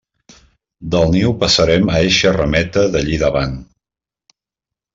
[0.95, 3.57] Del niu passarem a eixa rameta d'allí davant.